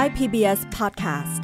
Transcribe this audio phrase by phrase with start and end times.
[0.00, 1.42] Thai PBS Podcast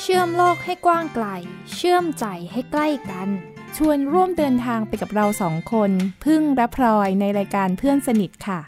[0.00, 1.26] เชื่อมโลกให้กว้างไกล
[1.74, 3.28] เชื่อมใจให้ใกล้กัน
[3.76, 5.90] ชวนร่วมเดินทางไปกับเราสองคน
[6.24, 8.58] พึ่งและพลอยในรายการเพื่อนสนิทค่ะ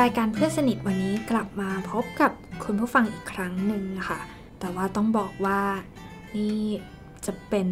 [0.00, 2.32] รายการเพื่อนสนิทวันนี้กลับมาพบกับ
[2.64, 4.20] คุณผู้ฟังอีกครั้งหนึ่งค่ะ
[4.60, 5.60] แต่ว่าต้องบอกว่า
[6.36, 6.58] นี่
[7.26, 7.68] จะเป็น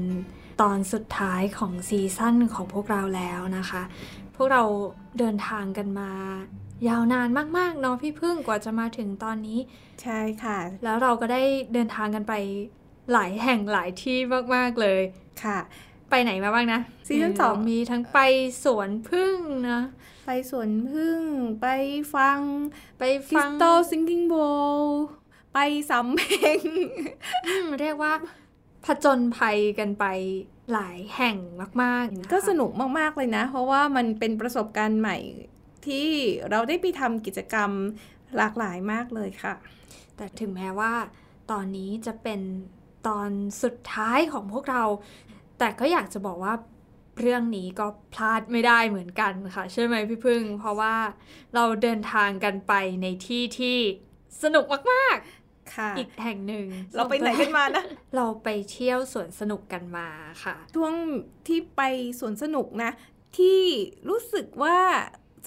[0.61, 3.83] ตอนสุดท้ายของซีซั่นของพวกเราแล้วนะคะ
[4.37, 4.63] พวกเรา
[5.19, 6.13] เดินทางกันมา
[6.89, 9.59] ยาวนานมากๆเนาะพี่พึ่งกว่าจะมาถึงตอนนี้
[10.03, 12.35] ใช่ค่ะ แล้วเราก็ได้เดินทางกันไป
[13.13, 14.19] หลายแห่งหลายที่
[14.55, 15.01] มากๆเลย
[15.45, 15.59] ค่ะ
[16.11, 18.19] ไปไหนมาบ้างนะซีซั่นสองมีทั้งไป
[18.65, 19.37] สวนพึ่ง
[19.71, 19.81] นะ
[20.27, 21.21] ไปสวนพึ่ง
[21.61, 21.67] ไป
[22.15, 22.41] ฟัง
[22.99, 24.35] ไปคริฟัสงตัลซิงกิ้งโบ
[25.55, 25.59] ไป
[25.91, 26.61] สำเพ็ง
[27.47, 28.13] อืมเรียกว่า
[28.85, 30.05] ผจญภัยกันไป
[30.73, 31.37] หลายแห่ง
[31.83, 35.19] มากๆนะคะก็สนุกมาก ๆ เลยนะ เพราะว่ามันเป็นประสบการณ์ใหม่
[35.89, 36.09] ที่
[36.51, 37.71] เราได้ไปทำกิจกรรม
[38.37, 39.55] หลากหลายมากเลยค่ะ
[40.17, 40.93] แต่ถึงแม้ว่า
[41.51, 42.41] ตอนนี้จะเป็น
[43.09, 43.31] ตอน
[43.63, 44.85] สุดท้ายของพวกเรา
[45.59, 46.55] แต่ก็อยากจะบอกว่า
[47.21, 50.95] เรื่องนี้ก็พลาดไม่ได้เหมือนกันค่ะ ใช่ไหมพี่พึ่ง เพราะว่า
[51.55, 53.79] เราเดินทางกันไปในที่ที่
[54.43, 55.17] สนุกมาก
[55.75, 57.85] ค่ะๆอีกแห่งหนึ่ง เราไปไหนกันมานะ
[58.17, 60.09] เราไปเที่ยวสวนสนุกกันมา
[60.45, 60.95] ค่ะ ช่วง
[61.47, 61.83] ที่ไป
[62.21, 62.91] สวนสนุกนะ
[63.39, 63.61] ที่
[64.09, 64.79] รู้สึกว่า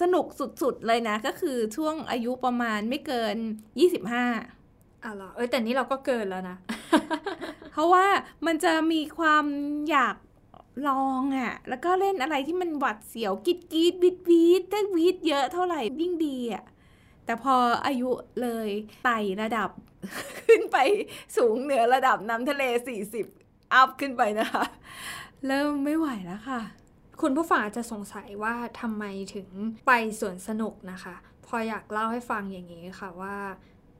[0.00, 0.26] สนุก
[0.62, 3.36] สุดๆเลยนะ ก็คือช่วงอายุประมาณไม่เกิน
[4.00, 6.56] 25อะเหรอเอ้ยแต่นี่เราก็เกินแล้วนะ
[7.72, 8.06] เพราะว่า
[8.46, 9.44] มันจะมีความ
[9.90, 10.16] อยาก
[10.88, 16.64] ลองอะ่ะ แล้วก็เล่นอะไรที่มันหวัดเสียวกิดกีดวิดวีดได้วีดเยอะเท่าไหร่ยิ่งดีอะ่ะ
[17.24, 17.56] แต่พอ
[17.86, 18.10] อายุ
[18.42, 18.68] เลย
[19.04, 19.70] ไต่ระดับ
[20.40, 20.76] ขึ้นไป
[21.36, 22.62] สูงเหนือระดับน้ำทะเล
[23.18, 24.64] 40 อัพขึ้นไปนะคะ
[25.46, 26.60] เริ่มไม่ไหวแล้วค่ะ
[27.20, 29.04] คุณผู้ฟังอาจจะสงสัยว่าทำไม
[29.34, 29.48] ถึง
[29.86, 31.14] ไปสวนสนุกนะคะ
[31.46, 33.36] พออยากเล่าให้ฟังอย่างนี้ค่ะว่า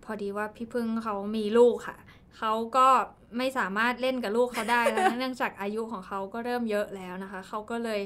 [0.05, 1.97] พอดีว่าพี่พึ่งเขามีลูกค่ะ
[2.37, 2.89] เขาก็
[3.37, 8.00] ไม่สามารถเล่นกับลูกเขาได้แล้วเนื่องจากอายุของเขาก็เริ่มเยอะแล้วนะคะ เขาก็เลย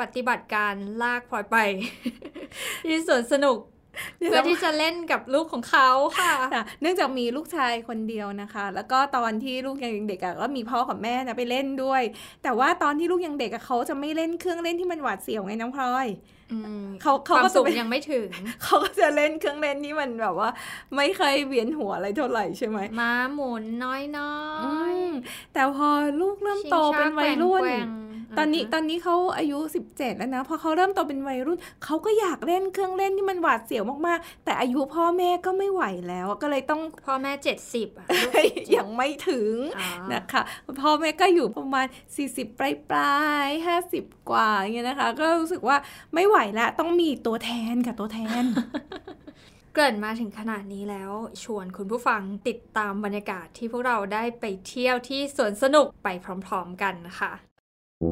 [0.00, 1.56] ปฏิบัติการลากพลอยไป
[2.86, 3.58] ที่สวนสนุก
[4.18, 5.88] เดี๋ยวเพื่อที่จะเล่นกับลูกของเขา
[6.20, 12.02] ค่ะค่ะ เนื่องจากมีลูกชายคนเดียวนะคะ แล้วก็ตอนที่ลูกยังเด็กอะก็มีพ่อกับแม่นะไปเล่นด้วย
[12.42, 16.08] แต่ว่าตอนที่ลูกยังเด็กอะเขาจะไม่เล่นเครื่องเล่นที่มันหวาดเสียวไงน้องพลอย
[16.52, 18.28] อืมเขาคเขาวามก็จะสูงเป็นยังไม่ถึง
[18.62, 20.50] เขาก็จะเล่นเครื่องเล่นที่มันแบบว่า
[20.96, 24.72] ไม่เคยเวียนหัวอะไรเท่าไหร่ใช่ไหมม้าหมุนน้อยๆอื
[25.06, 25.08] ม
[25.52, 25.88] แต่พอ
[26.20, 27.64] ลูกเริ่มโตเป็นวัยรุ่น
[28.28, 29.58] ชิงช้าแกว่งๆตอนนี้าฮะตอนนี้เขาอายุ
[29.90, 38.32] 17 แล้วนะ พอเขาเริ่มโตเป็นวัยรุ่นเขาก็อยากเล่นเครื่องเล่นที่มันหวาดเสียวมากๆ แต่อายุพ่อแม่ก็ไม่ไหวแล้ว ก็เลยต้องพ่อแม่เจ็ดสิบอะลูก
[38.76, 40.42] ยังไม่ถึงอ๋อนะคะ
[40.80, 41.86] พ่อแม่ก็อยู่ประมาณ
[42.22, 45.76] 40 ปลายปลายๆ50กว่าอย่างเงี้ยนะคะ ก็รู้สึกว่า
[46.14, 48.44] ไม่ไหวแล้วต้องมีตัวแทนค่ะตัวแทน
[49.74, 51.10] เกริ่นมาถึงขนาดนี้แล้ว
[51.42, 56.08] ชวนคุณผู้ฟังติดตามบรรยากาศที่พวกเราได้ไปเที่ยวที่สวนสนุกไป
[56.46, 57.47] พร้อม ๆ กันนะคะ
[58.00, 58.02] โ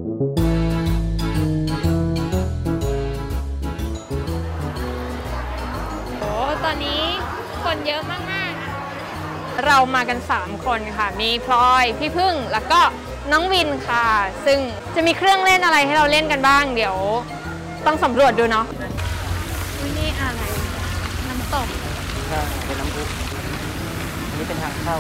[6.23, 7.03] อ้ตอนนี้
[7.65, 12.81] คนเยอะมากๆ เรามากัน 3 คนค่ะ มีพลอย พี่พึ่ง แล้วก็
[13.33, 14.07] น้องวินค่ะ
[14.47, 14.59] ซึ่ง
[14.95, 16.97] จะมีเครื่องเล่นอะไรให้เราเล่นกันบ้าง เดี๋ยว
[17.87, 18.67] ต้องสำรวจดูเนาะ
[19.83, 20.43] วินี่อะไร
[21.29, 21.67] น้ำตก
[22.29, 23.03] ใช่ เป็นน้ำพุ
[24.29, 24.97] อันนี้เป็นทางเข้า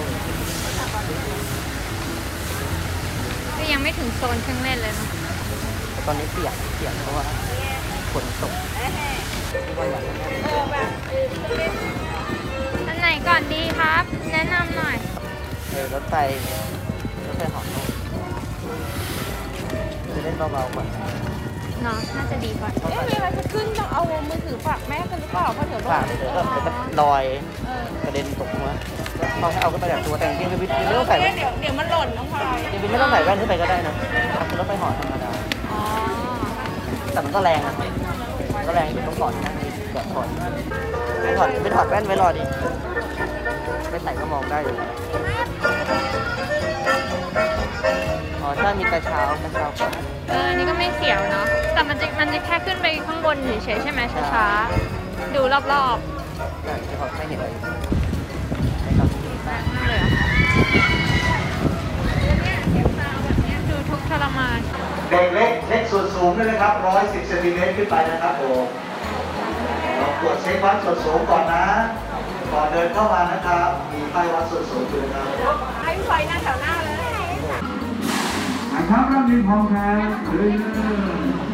[3.66, 5.08] เลยก็ยังไม่ถึงโซนเครื่องเล่นเลยเนาะ
[5.92, 7.24] แต่ตอนนี้เปียกเปียกเพราะว่า
[8.12, 8.52] ฝนตก
[9.76, 10.30] ไม่ว่าอย่างนั้น
[12.88, 14.96] อันไหนก่อนดีครับ แนะนำหน่อย
[15.70, 16.14] เออรถไฟ
[17.26, 17.66] รถไฟเหอม
[20.14, 20.86] จะเล่นเบาๆก่อน
[21.82, 27.24] เนาะน่าจะดีกว่า เอ๊ะมีอะไรจะขึ้นต้องเอามือถือฝากแม่กันหรือเปล่าเพราะเดี๋ยวฝากเดี๋ยวก็เดี๋ยวก็ลอย
[28.04, 28.74] กระเด็นตกมา
[29.38, 33.94] เขาให้เอาขึ้นไปจากตัวแต่จริงๆคือวินไม่ต้องใส่แว่นเดี๋ยวเดี๋ยวมันหล่นน้องพลอยจริงๆไม่ต้องใส่แว่นขึ้นไปก็ได้นะ
[34.48, 35.30] คือรถไฟเหอธรรมดา
[35.72, 35.80] อ๋อ
[37.12, 37.74] แต่มันก็แรงนะ
[38.66, 39.52] ก็แรงอยู่ต้องก่อนนะ
[39.94, 40.28] ก่อนก่อน
[41.22, 42.42] ไม่ถอดไม่ถอดแว่นไว้รอดิ
[43.90, 44.76] ไม่ใส่ก็มองได้อยู่
[48.42, 49.92] อ๋อใช่มีกระเช้ากระเช้าก่อน
[50.28, 54.00] เอออันนี้ก็ไม่เสียวเนาะแต่มันจะมันจะแค่ขึ้นไปข้างบนเฉยๆใช่ไหม
[54.32, 55.60] ช้าๆดูรอ
[55.96, 55.98] บ
[56.64, 57.75] ใช่จะขอให้เห็นอะไร
[63.70, 64.60] ดูทุกข์ทรมาน
[65.10, 68.64] เด็กเล็กเล็กส่วนสูงด้วยนะครับ 110เซนติเมตรขึ้นไปนะครับผม
[69.98, 71.66] เราตรวจเช็ควัดส่วนสูงก่อนนะ
[72.52, 75.16] ก่อนเดินเข้ามานะครับ มีป้ายวัดส่วนสูงอยู่นะค
[75.46, 76.96] รับให้ไฟหน้าแถวหน้าเลย
[78.74, 81.45] นะครับรับยืนพร้อมครับ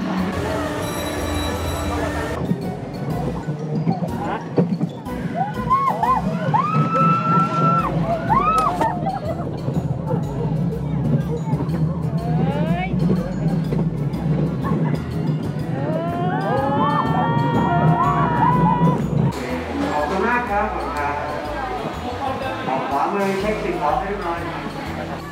[23.23, 24.41] มืเช็คสิ่งขอให้หน่อย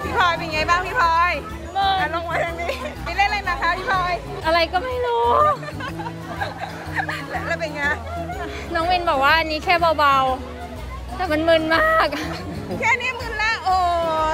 [0.02, 1.32] พี่พลอยเป็นไงบ้างพี่พลอย
[2.00, 4.12] อะลงมาทางนี้ไปเล่นอะไรมาคะพี่พลอย
[4.46, 5.26] อะไรก็ไม่รู้
[7.30, 7.82] แล้วเป็นไง
[8.74, 12.06] น้องเวนบอกว่าอันนี้แค่เบาๆ แต่มันมึนมาก
[12.80, 13.78] แค่นี้มือละโอ้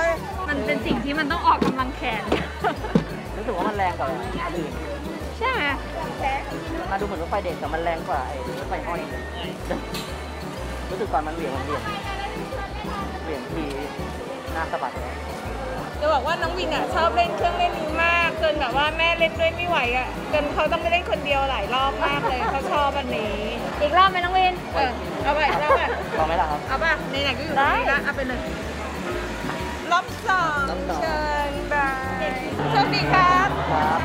[0.07, 0.09] ย
[0.49, 2.23] มันเป็นสิ่งที่มันต้องออกกำลังแขน
[3.37, 4.09] รู้สึกว่ามันแรงกว่า
[4.45, 4.73] อันอื่น
[5.39, 5.63] ใช่ไหม
[6.91, 9.01] มาดูเหมือนรถไฟเด็กแต่มันแรงกว่าไอ้รถไฟห้อย
[10.91, 11.83] รู้สึกก่อนมันเหวี่ยงมันเหวี่ยง
[13.23, 13.67] เหวี่ยงที
[14.53, 15.15] หน้าสะบัดเลย
[16.01, 23.37] จะบอกว่าน้องวินอะชอบเล่นเครื่องเล่นนี้มากจนแบบว่าแม่เล่นด้วยไม่ไหวอะจนเขาต้องไปเล่นคนเดียวหลายรอบมากเลยเขาชอบอันนี้
[23.81, 24.93] อีกรอบไหมน้องวิน เออ
[25.23, 25.83] เอาไปรอบไป
[26.19, 28.41] ลองไหมล่ะครับ เอาป่ะไหนๆก็อยู่ตรงนี้แล้วเอาไปเลย
[29.93, 31.91] รอบสองรอบสองเชิญบา
[32.23, 32.25] ย
[32.71, 34.01] โชคดีครับครับ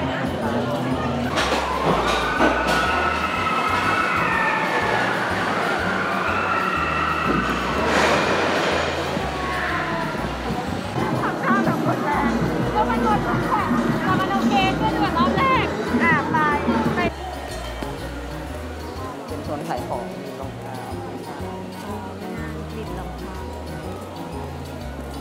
[19.72, 20.76] ขายของมีรองเท้า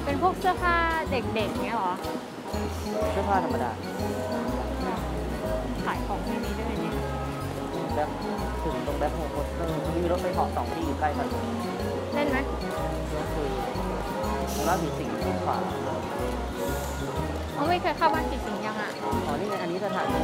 [0.04, 0.76] เป็นพวกเสื้อผ้า
[1.10, 1.92] เด็กๆเนี้ยเหรอ
[3.10, 3.70] เสื้อผ้าธรรมดา
[5.84, 6.94] ขายของที่นี้ด้วยเนี่ย
[7.96, 8.08] แบบ
[8.62, 11.42] ถึงตรงแบบโฮมโปสเตอร์มีรถไฟเหาะสองที่อยู่ใกล้กันเลย
[12.14, 12.38] เล่นไหม
[13.16, 13.48] ก็คือ
[14.64, 15.56] แล้วมีสิ่งที่ขวา
[17.56, 18.90] น้องวินเคยเข้าบ้านผีสิงยังอะ
[19.26, 20.22] อ๋อ นี่ไง อันนี้สถานี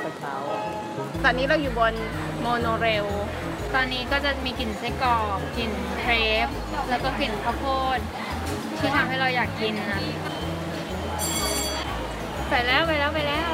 [0.00, 0.34] ไปเช้า
[1.24, 1.94] ตอนนี้เราอยู่บน
[2.40, 3.06] โมโนเรล
[3.74, 5.70] ตอนนี้ก็จะมีกลิ่นไส้กรอกกลิ่น
[6.00, 6.12] เคร
[6.46, 6.48] ป
[6.88, 7.64] แล้วก็กลิ่นข้าวโพ
[7.96, 7.98] ด
[8.78, 10.00] ที่ทำให้เราอยากกินนะ
[12.48, 13.50] ไปแล้วไปแล้วไปแล้ว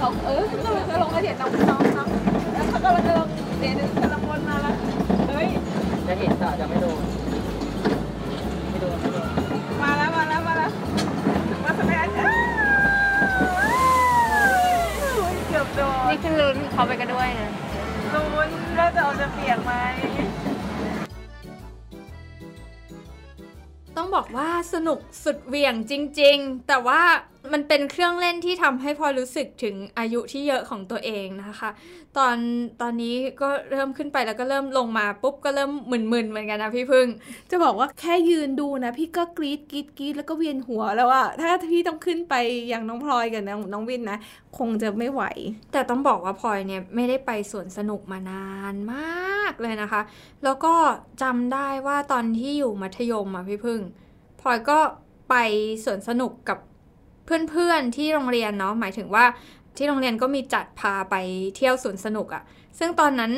[0.00, 2.08] ลงเออเราจะลงมาเห็นน้องน้องน้อง
[2.52, 3.28] แล้วเขากำลังจะลง
[3.58, 4.74] เดี๋ยวกำลังวนมาแล้ว
[5.28, 5.48] เฮ้ย
[6.06, 7.00] จะเห็นแต่อาจจะไม่โดน
[16.22, 17.50] กือบโดนนี่คือลุ้นเขาไปกันด้วยนะ
[18.14, 19.72] ลุ้นแล้วจะเอาจะเปียกไหม
[23.96, 27.02] ต้องบอกว่าสนุกสุดเหวี่ยงจริง ๆ แต่ว่า
[27.52, 31.70] มันเป็นเครื่องเล่นที่ทำให้พลอยรู้สึกถึงอายุที่เยอะของตัวเองนะคะ
[32.16, 32.36] ตอน
[32.80, 35.70] ตอนนี้ก็เริ่มขึ้นไปแล้วก็เริ่มลงมาปุ๊บก็เริ่ม
[36.12, 37.06] มึนๆเหมือนกันนะพี่พึ่ง
[37.50, 42.34] จะบอกว่าแค่ยืนดูนะ พี่ก็กรี๊ดกรี๊ดกรี๊ดแล้วก็เวียนหัวแล้วอะถ้าพี่ต้องขึ้นไป
[42.68, 44.18] อย่างน้องพลอยกับน้องน้องวินนะ
[44.58, 45.22] คงจะไม่ไหว
[45.72, 50.00] แต่ต้องบอกว่าพลอยเนี่ยไม่ได้ไปสวนสนุกมานานมากเลยนะคะ
[50.44, 50.74] แล้วก็
[51.22, 53.80] จำได้ว่าตอนที่อยู่มัธยมอะพี่พึ่ง
[54.40, 54.78] พลอยก็
[55.30, 55.34] ไป
[55.84, 56.58] สวนสนุกกับ
[57.24, 59.24] เพื่อนๆที่โรงเรียนเนาะหมายถึงว่า
[59.76, 61.14] ที่โรงเรียนก็มีจัดพาไป
[61.56, 62.42] เที่ยวสวนสนุกอะ
[62.78, 63.32] ซึ่งตอนนั้น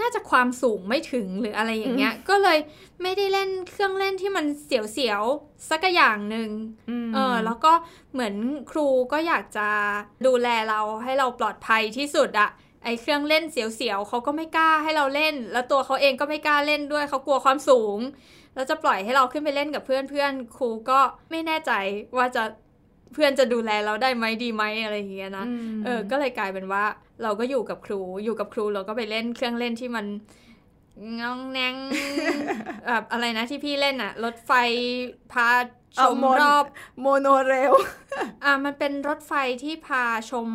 [0.00, 2.58] น่าจะความสูงไม่ถึงหรืออะไรอย่างเงี้ย ก็เลย
[3.02, 6.48] ไม่ได้เล่นเครื่องเล่นที่มันเสียวๆสักอย่างหนึ่ง
[7.14, 7.72] เออ แล้วก็
[8.12, 8.34] เหมือน
[8.70, 9.68] ครูก็อยากจะ
[10.26, 12.50] ดูแลเราให้เราปลอดภัยที่สุดอะ
[12.84, 17.98] ไอเครื่องเล่นเสียวๆเขาก็ไม่กล้าให้เราเล่น แล้วตัวเขาเองก็ไม่กล้าเล่นด้วยเขากลัวความสูง
[18.54, 21.72] แล้วจะปล่อยให้เราขึ้นไปเล่นกับเพื่อนเพื่อนๆครูก็ไม่แน่ใจ
[22.16, 22.42] ว่าจะ
[23.14, 25.44] เพื่อนจะดูแลเราได้ไหมดีไหมอะไรอย่างเงี้ยนะ
[25.84, 26.84] เออก็เลยกลายเป็นว่า
[27.22, 30.06] เราก็อยู่กับครู อยู่กับครูเราก็ไปเล่นเครื่องเล่นที่มัน
[31.20, 31.74] งองแงง
[32.88, 34.52] แบบอะไรนะที่พี่เล่นอะรถไฟ
[35.32, 35.48] พา
[35.96, 36.64] ชเอามหมดรอบ
[37.00, 37.72] โมโนเรล
[38.44, 39.32] อ่ามันเป็นรถไฟ
[39.62, 40.46] ที่พาชม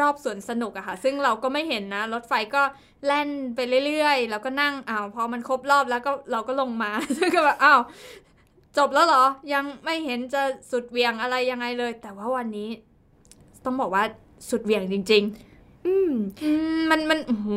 [0.00, 2.62] รอบๆสวนสนุกอะค่ะ ซึ่งเราก็ไม่เห็นนะ รถไฟก็
[3.06, 7.80] แล่นไปเรื่อยๆ แล้วก็นั่งอ้าวพอมันครบรอบแล้วก็เราก็ลงมาซึ่งก็แบบอ้าว
[8.78, 12.70] จบแล้วเหรอ ยังไม่เห็นจะสุดเหวียงอะไรยังไงเลย แต่ว่าวันนี้
[13.64, 14.04] ต้องบอกว่า
[14.48, 15.22] สุดเหวียงจริง
[15.54, 16.12] ๆ อืม
[16.42, 17.48] อืมมันมันโอ้โห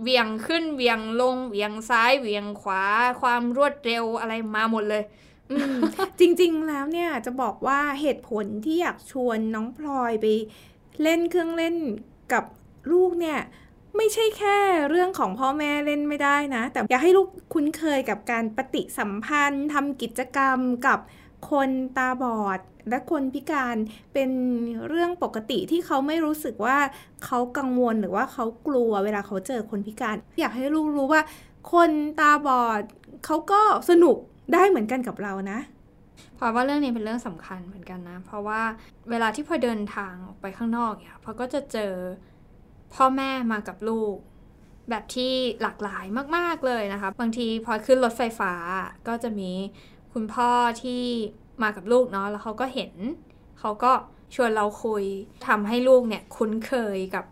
[0.00, 2.84] เหวียงขึ้นเหวียงลงเหวียงซ้ายเหวียงขวา
[3.20, 5.31] ความรวดเร็วอะไรมาหมดเลยอืม
[6.20, 10.26] จริงๆแล้วเนี่ยจะบอกว่าเหตุผลที่อยากชวนน้องพลอยไป
[11.02, 11.76] เล่นเครื่องเล่น
[12.32, 12.44] กับ
[12.92, 13.38] ลูกเนี่ย
[13.96, 14.58] ไม่ใช่แค่
[14.90, 20.98] เรื่องของพ่อแม่เล่นไม่ได้นะ แต่อยากให้ลูกคุ้นเคยกับการปฏิสัมพันธ์ทำกิจกรรมกับ
[21.50, 23.76] คนตาบอดและคนพิการ
[24.14, 24.30] เป็น
[24.88, 26.78] เรื่องปกติที่เขาไม่รู้สึกว่า
[27.24, 31.22] เขากังวลหรือว่าเขากลัวเวลาเขาเจอคนพิการ อยากให้ลูกรู้ว่า
[31.72, 32.82] คนตาบอด
[33.24, 34.16] เขาก็สนุก
[34.52, 35.60] ได้เหมือนกันกับเรานะ
[36.36, 38.60] เพราะว่าเรื่องนี้เป็นเรื่องสำคัญเหมือนกันนะ เพราะว่า
[39.10, 41.92] เวลาที่พอเดินทางออกไปข้างนอกเนี่ยพอก็จะเจอ
[42.94, 44.16] พ่อแม่มากับลูก
[44.90, 45.32] แบบที่
[45.62, 46.04] หลากหลาย
[46.36, 48.52] มาก ๆเลยนะคะ บางทีพอขึ้นรถไฟฟ้า
[49.08, 49.50] ก็จะมี
[50.12, 50.50] คุณพ่อ
[50.82, 51.02] ที่
[51.62, 52.92] มากับลูกเนาะแล้วเขาก็เห็น
[53.60, 53.92] เขาก็
[54.34, 55.04] ชวนเราคุย
[55.46, 57.24] ทำให้ลูกเนี่ยคุ้นเคยกับ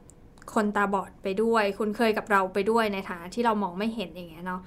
[0.54, 4.60] คนตาบอดไปด้วย คุ้นเคยกับเราไปด้วยในฐานะที่เรามองไม่เห็นอย่างเงี้ยเนาะ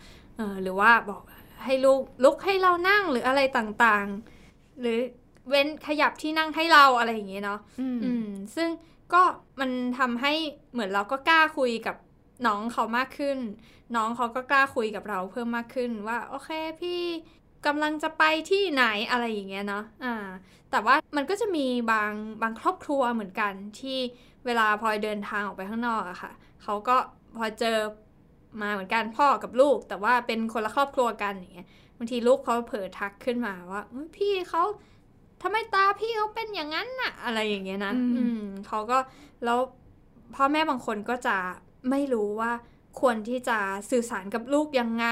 [0.61, 1.21] หรือว่าบอก
[1.65, 4.99] ให้ลูกลุกให้เรานั่งหรืออะไรต่างๆ หรือ
[5.49, 8.69] เว้นขยับที่นั่งให้เราอะไรอย่างเงี้ยเนาะอืมอืมซึ่ง
[9.13, 9.21] ก็
[9.59, 10.33] มันทำให้
[10.73, 11.95] เหมือนเราก็กล้าคุยกับ
[12.47, 13.37] น้องเขามากขึ้น
[13.95, 16.49] น้องเขาก็กล้าคุยกับเราเพิ่มมากขึ้นว่า โอเค
[16.81, 17.01] พี่
[17.65, 20.15] กำลังจะไปที่ไหนอะไรอย่างเงี้ยเนาะอ่า
[20.71, 23.97] แต่ว่ามันก็จะมีบางบางครอบครัวเหมือนกันที่
[24.45, 26.31] เวลาพลอยเดินทางออกไปข้างนอกอะค่ะ
[26.63, 26.95] เขาก็
[27.37, 27.77] พอเจอ
[28.61, 31.67] มาเหมือนกันพ่อกับลูก แต่ว่าเป็นคนละครอบครัวกันอย่างเงี้ย
[31.97, 34.63] บางทีลูกเขาเผลอทักขึ้นมาว่าอุ๊ยพี่เขา
[35.41, 38.97] ทำไมตาพี่เขาเป็นอย่างนั้นน่ะ อะไรอย่างเงี้ยนะอืมอืมเขาก็
[39.43, 39.59] แล้ว
[40.35, 41.37] พ่อแม่บางคนก็จะ
[41.89, 42.51] ไม่รู้ว่า
[42.99, 43.57] ควรที่จะ
[43.89, 45.07] สื่อสารกับลูกยังไง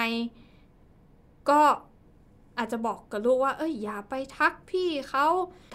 [1.50, 1.62] ก็
[2.58, 5.26] อาจจะบอกกับลูกว่า เอ้ยอย่าไปทักพี่เขา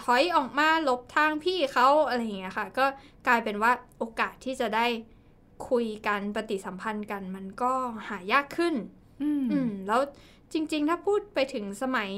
[0.01, 2.85] ถอยออกมาหลบทางพี่เขาอะไรอย่างเงี้ยค่ะ ก็
[3.27, 4.85] กลายเป็นว่าโอกาสที่จะได้
[5.69, 7.71] คุยกันปฏิสัมพันธ์กันมันก็
[8.07, 8.75] หายากขึ้น
[9.21, 10.01] อืมอืมแล้ว
[10.53, 12.11] จริง ๆ ถ้าพูดไปถึงสมัย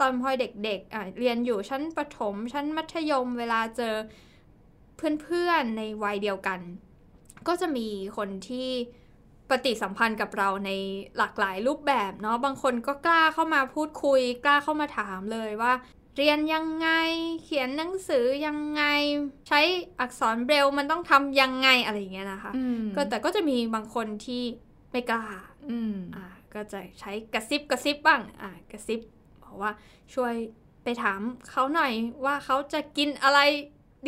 [0.00, 3.94] ตอนพลอยเด็กๆอะเรียนอยู่ชั้นประถม ชั้นมัธยมเวลาเจอ
[5.22, 6.60] เพื่อนๆในวัยเดียวกัน
[7.48, 8.68] ก็จะมีคนที่
[9.50, 10.70] ปฏิสัมพันธ์กับเราใน
[11.16, 15.72] หลากหลายรูปแบบเนาะบางคนก็กล้าเข้ามาพูดคุย กล้าเข้ามาถามเลยว่า
[16.16, 16.88] เรียนยังไง
[17.44, 18.82] เขียนหนังสือยังไง
[19.48, 19.60] ใช้
[20.00, 24.42] อักษรเบรลมันต้องทำยังไงอะไรอย่างเงี้ยนะคะอืมก็แต่ก็จะมีบางคนที่
[24.92, 25.24] ไม่กล้า
[25.70, 29.00] อืมอ่าก็จะใช้กระซิบกระซิบบ้างอ่ากระซิบ
[29.42, 29.70] บอกว่า
[30.14, 30.34] ช่วย
[30.84, 31.20] ไปถาม
[31.50, 31.92] เขาหน่อย
[32.24, 33.38] ว่าเขาจะกินอะไร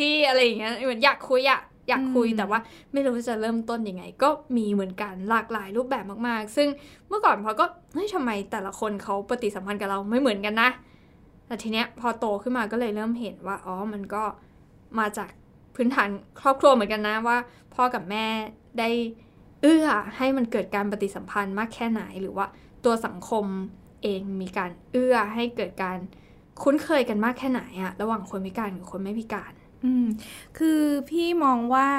[0.01, 2.59] ดีอะไรอย่างเงี้ยเหมือนอยากคุยอะอยากคุยอืมแต่ว่า
[2.93, 6.67] ไม่รู้จะเริ่มต้นยังไง ก็มีเหมือนกันหลากหลายรูปแบบมาก ๆ ซึ่ง
[7.07, 10.69] เมื่อก่อนพอก็เฮ้ยทำไมแต่ละคนเขาปฏิสัมพันธ์กับเราไม่เหมือนกันนะ
[11.49, 14.23] แต่ทีเนี้ยพอโตขึ้นมาก็เลยเริ่มเห็นว่าอ๋อมันก็
[14.99, 15.29] มาจาก
[15.75, 16.09] พื้นฐาน
[16.41, 17.37] ครอบครัวเหมือนกันนะว่า
[17.75, 18.25] พ่อกับแม่
[18.79, 18.89] ได้
[19.61, 19.87] เอื้อ
[20.17, 22.45] ให้มันเกิดการปฏิสัมพันธ์มากแค่ไหนหรือว่า
[22.85, 23.45] ตัวสังคม
[24.03, 25.97] เองมีการเอื้อให้เกิดการ
[26.63, 29.51] คุ้นเคยกันมากแค่ไหนอะระหว่างคนพิการกับคนไม่พิการ
[29.83, 30.05] อืม
[30.57, 31.89] คือพี่มองว่า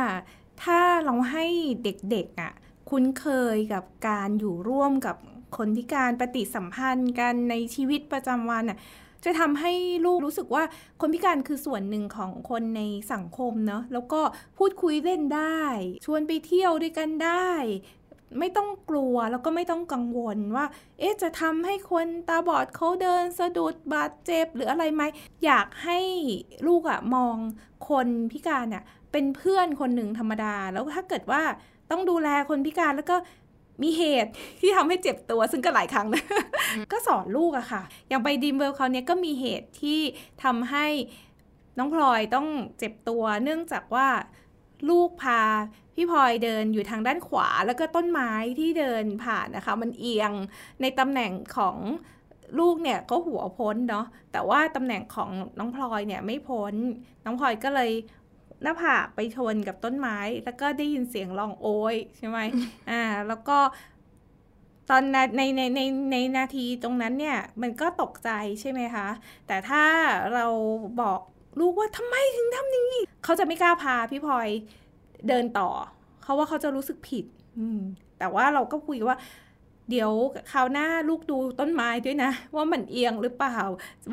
[0.62, 1.47] ถ้าเราให้
[1.85, 2.52] เด็กๆอะ
[2.90, 5.16] คุ้นเคยกับการอยู่ร่วมกับ
[5.57, 8.78] คนพิการปฏิสัมพันธ์กันในชีวิตประจำวันอะ
[9.25, 9.73] จะทำให้
[10.05, 10.62] ลูกรู้สึกว่า
[11.00, 14.21] คนพิการคือส่วนหนึ่งของคนในสังคมเนาะแล้วก็
[14.59, 15.62] พูดคุยเล่นได้
[16.07, 17.50] ชวนไปเที่ยวด้วยกันได้
[18.39, 20.67] ไม่ต้องกลัวแล้วก็ไม่ต้องกังวลว่า
[20.99, 25.03] เอ๊ะจะทำให้คนตาบอดเขาเดินสะดุดบาดเจ็บหรืออะไรไหม
[25.45, 25.99] อยากให้
[26.67, 27.37] ลูกอะมอง
[27.89, 31.43] คนพิการอะเป็นเพื่อนคนหนึ่งธรรมดา แล้วถ้าเกิดว่า
[31.91, 33.17] ต้องดูแลคนพิการแล้วก็
[33.83, 36.25] มีเหตุที่ทำให้เจ็บตัวซึ่งก็หลายครั้งนะ
[36.93, 40.01] ก็สอนลูกอะค่ะ อย่างไปดีมเวลเขาวเนี้ยก็มีเหตุที่
[40.45, 40.87] ทำให้
[41.79, 42.47] น้องพลอยต้อง
[42.79, 44.09] เจ็บตัว เนื่องจากว่า
[44.91, 45.43] ลูกพา
[45.95, 50.33] พี่พลอยเดินอยู่ทางด้านขวา แล้วก็ต้นไม้ที่เดินผ่านนะคะ มันเอียง
[50.81, 51.77] ในตำแหน่งของ
[52.59, 56.75] ลูกเนี่ยก็หัวพ้นเนาะแต่ว่าตำแหน่งของน้องพลอยเนี่ยไม่พ้น
[57.25, 57.91] น้องพลอยก็เลย
[58.62, 62.38] หน้าผากไปชนกับต้นไม้ แล้วก็ได้ยินเสียงร้องโอยใช่ไหม
[62.90, 63.59] อ่า แล้วก็
[64.90, 65.81] ตอนนาในในใน
[66.12, 69.09] ในนาทีตรงนั้นเนี่ย มันก็ตกใจใช่ไหมคะ
[69.47, 69.83] แต่ถ้า
[70.35, 70.47] เรา
[71.00, 71.21] บอก
[71.61, 74.49] ลูกว่าทำไมถึงทำอย่างนี้เขาจะไม่กล้าพาพี่พลอย
[75.29, 75.69] เดินต่อ
[76.23, 77.25] เขาว่าเขาจะรู้สึกผิด
[77.59, 77.81] อืม
[78.19, 79.17] แต่ว่าเราก็คุยว่า
[79.90, 80.12] เดี๋ยว
[80.52, 83.59] คราวหน้าลูกดูต้นไม้ด้วยนะ ว่ามันเอียงหรือเปล่า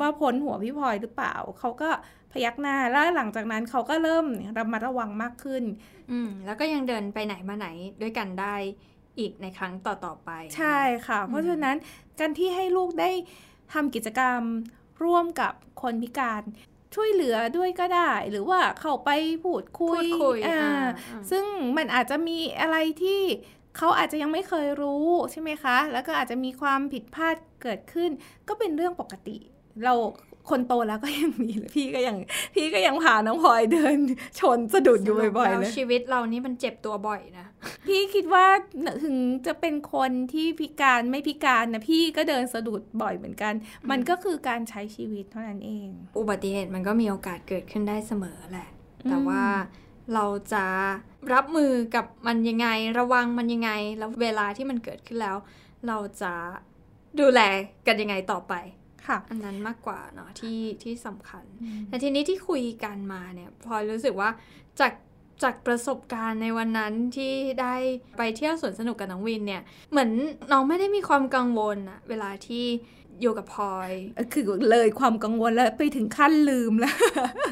[0.00, 4.26] ว่าพ้นหัวพี่พลอยหรือเปล่า เขาก็พ ยักหน้า แล้วหลังจากนั้นเขาก็เริ่ม
[4.58, 5.64] ระมัดระวังมากขึ้น
[6.10, 7.68] อืมแล้วก็ยังเดินไปไหนมาไหน
[8.02, 8.54] ด้วยกันได้
[9.18, 11.76] อีกในครั้งต่อๆไป ใช่ค่ะ เพราะฉะนั้น
[12.18, 13.10] การที่ให้ลูกได้
[13.72, 14.40] ทำกิจกรรม
[15.04, 15.52] ร่วมกับ
[15.82, 16.42] คนพิการ
[16.94, 19.10] ช่วยเหลือด้วยก็ได้ หรือว่าเข้าไป
[19.44, 21.44] พูดคุพูยดคุยอ่าอ่าอ่าซึ่ง
[21.76, 23.22] มันอาจจะมีอะไรที่
[23.76, 28.10] เขาอาจจะยังไม่เคยรู้ใช่ไหมคะ แล้วก็อาจจะมีความผิดพลาดเกิดขึ้น
[28.48, 29.36] ก็เป็นเรื่องปกติ
[29.84, 29.94] เรา
[30.50, 32.16] คนโตแล้วก็ยังมีเลยพี่ก็ยัง
[32.54, 33.98] พี่ก็ยังพาน้องพลอยเดิน
[34.40, 37.46] ชนสะดุดอยู่บ่อยๆแล้เลวยชีวิตเรานี่มันเจ็บตัวบ่อยนะ
[37.86, 38.46] พี่คิดว่า
[39.04, 43.54] ถึงจะเป็นคนที่พิการไม่พิการนะพี่ก็เดินสะดุดบ่อยเหมือนกัน
[43.90, 45.88] มันก็คือการใช้ชีวิตเท่านั้นเอง
[46.18, 48.68] อุบัติเหตุมันก็มีโอกาสเกิดขึ้นได้เสมอแหละ
[49.04, 49.42] อืมแต่ว่า
[50.14, 50.64] เราจะ
[51.32, 55.36] รับมือกับมันยังไงระวังมันยังไง แล้วเวลาที่มันเกิดขึ้นแล้ว
[55.86, 56.32] เราจะ
[57.20, 57.40] ดูแล
[57.86, 58.77] กันยังไงต่อไปค่ะ
[59.30, 61.44] อันนั้นมากกว่าเนาะที่ที่สำคัญ
[61.88, 64.30] แต่ทีนี้ที่คุยกันมาเนี่ยพลอยรู้สึกว่า
[64.80, 64.92] จาก
[65.42, 67.74] จากประสบการณ์ในวันนั้นที่ได้
[68.18, 70.10] ไปเที่ยวสวนสนุกกับน้องวินเนี่ย เหมือน
[70.52, 72.64] น้องไม่ได้มีความกังวลอะเวลาที่
[73.20, 73.90] อยู่กับพลอย
[74.32, 76.96] คือเลยความกังวลแล้วไปถึงขั้นลืมแล้ว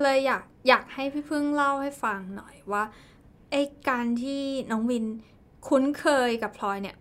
[0.05, 2.83] เลยอยากอยากให้พี่พึ่งเล่าให้ฟังหน่อยว่า
[3.51, 5.05] ไอ้การที่น้องวิน
[5.69, 6.97] คุ้นเคยกับพลอยเนี่ย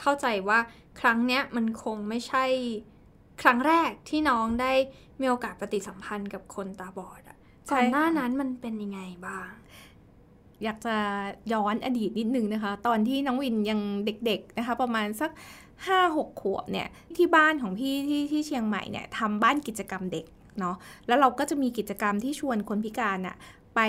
[0.00, 0.58] เข้าใจว่า
[1.00, 2.44] ครั้งเนี้ยมันคงไม่ใช่
[3.42, 4.72] ครั้งแรกที่น้องได้
[5.20, 9.50] มีโอกาสปฏิสัมพันธ์กับคนตาบอดอะใช่ก่อนหน้าค่ะนั้นมันเป็นยังไงบ้าง
[10.64, 10.96] อยากจะ
[11.52, 15.30] ย้อนอดีตนิดนึงนะคะ ตอนที่น้องวินยังเด็กๆนะคะ ประมาณสัก
[15.86, 20.26] ห้าหกขวบเนี่ยที่บ้านของพี่ที่ที่เชียงใหม่เนี่ยทำบ้านกิจกรรมเด็ก
[20.58, 23.36] เนาะแล้วเราก็จะมีกิจกรรมที่ชวนคนพิการอะ
[23.74, 23.80] ไป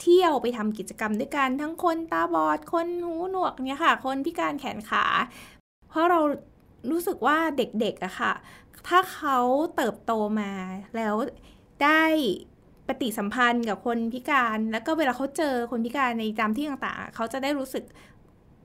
[0.00, 5.04] เที่ยวไปทำกิจกรรมด้วยกันทั้งคนตาบอด คนหูหนวกเนี่ยค่ะ คนพิการแขนขา
[5.88, 6.20] เพราะเรา
[6.90, 8.32] รู้สึกว่าเด็กๆอะค่ะ
[8.88, 9.38] ถ้าเขา
[9.76, 10.52] เติบโตมา
[10.96, 11.14] แล้ว
[11.82, 12.04] ได้
[12.88, 17.84] ปฏิสัมพันธ์กับคนพิการ แล้วก็เวลาเขาเจอคนพิการในตามที่ต่างๆ เขาจะได้รู้สึก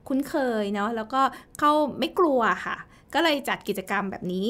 [0.08, 1.22] คุ้นเคยเนาะแล้วก็
[1.60, 2.78] เขาไม่กลัวค่ะ
[3.14, 4.48] ก็เลยจัดกิจกรรมแบบนี้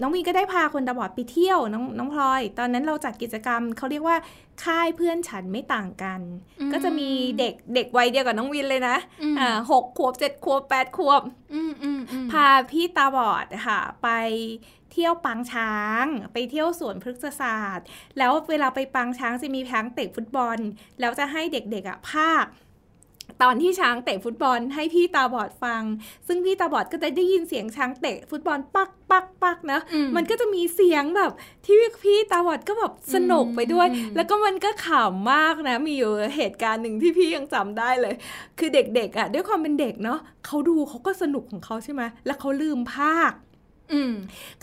[0.00, 4.16] น้องวีก็ได้พาคนตาบอดไปเที่ยวน้องน้องพลอย ตอนนั้นเราจัดกิจกรรมเขาเรียกว่า
[4.64, 6.20] ค่ายเพื่อนฉันไม่ต่างกัน
[6.60, 11.22] อืมก็จะมีเด็กเด็กวัยเดียวกับน้องวินเลยนะอืมอ่าหกขวบเจ็ดขวบแปดขวบ
[11.54, 14.08] อืมอืมอืมพาพี่ตาบอดค่ะ ไป
[14.92, 17.86] เที่ยวปางช้าง ไปเที่ยวสวนพฤกษศาสตร์
[18.18, 20.58] แล้วเวลาไปปางช้างจะมีช้างเตะฟุตบอล
[21.00, 22.44] แล้วจะให้เด็กๆอะภาค
[23.42, 25.82] ตอนที่ช้างเตะฟุตบอลให้พี่ตาบอดฟัง
[26.26, 31.32] ซึ่งพี่ตาบอดก็จะได้ยินเสียงช้างเตะฟุตบอลปักปักปักนะอืมันก็จะมีเสียงแบบ
[31.64, 38.14] ที่พี่ตาบอดก็แบบสนุกไปด้วยอืมแล้วก็มันก็ขำมากนะ มีอยู่เหตุการณ์หนึ่งที่พี่ยังจำได้เลย
[38.58, 43.32] คือเด็กๆอะด้วยความเป็นเด็กเนาะเขาดูเขาก็สนุกของเขาใช่ไหมแล้วเขาลืมภาค
[43.92, 44.12] อืม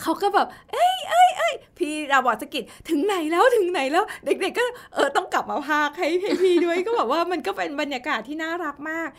[0.00, 4.64] เขาก็แบบ เอ้ยเอ้ยเอ้ยพี่ดาวบอดสะกิดถึงไหนแล้วถึงไหนแล้ว เด็ก ๆ ก็
[4.94, 9.10] เออต้องกลับมาพากให้ให้พี่ด้วยก็แบบว่ามันก็เป็นบรรยากาศที่น่ารักมาก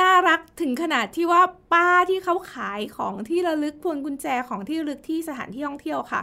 [0.00, 1.42] น่ารักถึงขนาดที่ว่า
[1.72, 6.20] ป้าที่เขาขายของที่ระลึกพวงกุญแจของที่ระลึกที่สถานที่ท่องเที่ยวค่ะ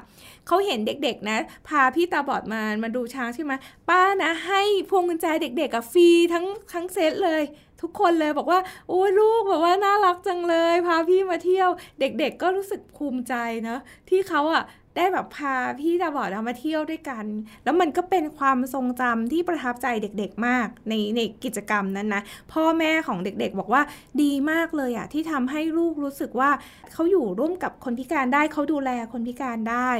[0.47, 3.53] เขาเห็นเด็กๆนะ พาพี่ตาบอดมามาดูช้างใช่ไหม
[3.89, 7.41] ป้านะให้พวงกุญแจเด็กๆอะฟรีทั้งทั้งเซตเลย
[7.83, 11.69] ทุกคนเลยบอกว่าโอ้ลูกแบบว่าน่ารักจังเลย พาพี่มาเที่ยว
[11.99, 14.63] เด็กๆก็รู้สึกภูมิใจเนะที่เขาอะ
[14.97, 17.25] ได้แบบพาพี่ตาบอดมาเที่ยวด้วยกัน
[17.63, 22.21] แล้วมันก็เป็นความทรงจำที่ประทับใจเด็กๆมากในในกิจกรรมนั้นนะ
[22.53, 23.81] พ่อแม่ของเด็กๆบอกว่า
[24.21, 26.51] ดีมากเลยอะที่ทำให้ลูกรู้สึกว่า
[26.93, 29.91] เขาอยู่ร่วมกับคนพิการได้เขาดูแลคนพิการได้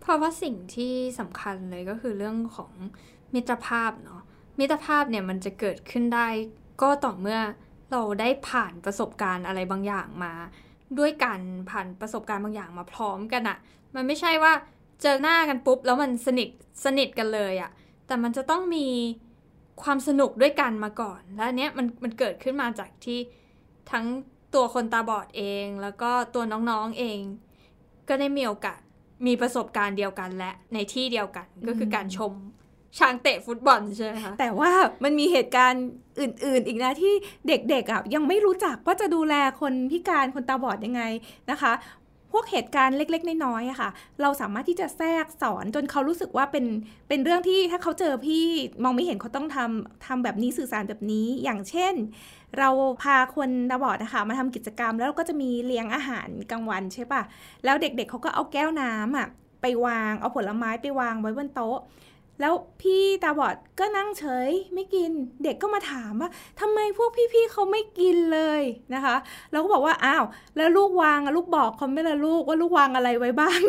[0.00, 2.72] เพราะว่าสิ่งที่สำคัญเลยก็คือเรื่องของ
[3.34, 4.22] มิตรภาพเนาะ
[4.58, 6.28] มิตรภาพเนี่ยมันจะเกิดขึ้นได้
[6.82, 7.38] ก็ต่อเมื่อ
[7.92, 10.32] เราได้ผ่านประสบการณ์อะไรบางอย่างมา
[10.98, 11.38] ด้วยกัน
[11.70, 13.58] ผ่านประสบการณ์บางอย่างมาพร้อมกันอะ
[13.94, 14.52] มันไม่ใช่ว่า
[15.02, 16.48] เจอหน้ากันปุ๊บ แล้วมันสนิท
[16.84, 17.70] สนิทกันเลยอะ
[18.06, 18.86] แต่มันจะต้องมี
[19.82, 23.18] ความสนุกด้วยกันมาก่อน และเนี้ยมันมันเกิดขึ้นมาจากที่
[23.90, 24.04] ทั้ง
[24.54, 27.20] ตัวคนตาบอดเอง แล้วก็ตัวน้องๆเอง
[28.08, 28.80] ก็ได้มีโอกาส
[29.26, 32.32] มีประสบการณ์เดียวกันและในที่เดียวกันก็คือการชม
[32.98, 34.72] ช้างเตะฟุตบอลใช่ไหมคะแต่ว่า
[35.04, 35.84] มันมีเหตุการณ์
[36.20, 37.14] อื่น ๆ อีกนะที่
[37.48, 41.02] เด็กๆอะยังไม่รู้จักว่าจะดูแลคนพิการคนตาบอดยังไง
[41.50, 41.72] นะคะ
[42.32, 43.90] พวกเหตุการณ์เล็ก ๆ น้อยๆอะค่ะ
[44.22, 46.64] เราสามารถที่จะแทรกสอนจนเขารู้สึกว่าเป็น
[47.08, 48.44] เป็นเรื่องที่ถ้าเขาเจอพี่
[48.82, 51.94] มองไม่เห็นเขาต้องทำทำแบบนี้สื่อสารแบบนี้อย่างเช่น
[52.58, 52.68] เรา
[53.02, 57.22] พาคนตาบอดนะคะมาทำกิจกรรมแล้วเราก็จะมีเลี้ยงอาหารกลางวันใช่ปะ
[57.64, 59.28] แล้วเด็กๆเขาก็เอาแก้วน้ำอะ
[59.62, 61.78] ไปวางเอาผลไม้ไปวางไว้บนโต๊ะ
[62.40, 65.10] แล้วพี่ตาบอดก็นั่งเฉยไม่กิน
[65.44, 68.62] เด็กก็มาถามว่าทำไมพวกพี่ๆเขาไม่กินเลย
[68.94, 69.16] นะคะ
[69.50, 70.24] เราก็บอกว่าอ้าว
[70.56, 73.60] แล้วลูกวางลูกบอกเขาไม่ละลูกว่าลูกวางอะไรไว้บ้าง